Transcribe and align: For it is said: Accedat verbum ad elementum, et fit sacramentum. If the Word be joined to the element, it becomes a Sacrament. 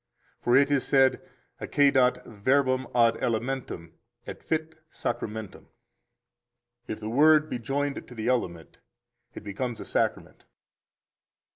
For 0.41 0.55
it 0.55 0.71
is 0.71 0.83
said: 0.83 1.21
Accedat 1.61 2.25
verbum 2.25 2.87
ad 2.95 3.17
elementum, 3.21 3.91
et 4.25 4.41
fit 4.41 4.73
sacramentum. 4.89 5.67
If 6.87 6.99
the 6.99 7.07
Word 7.09 7.51
be 7.51 7.59
joined 7.59 8.07
to 8.07 8.15
the 8.15 8.27
element, 8.27 8.79
it 9.35 9.43
becomes 9.43 9.79
a 9.79 9.85
Sacrament. 9.85 10.45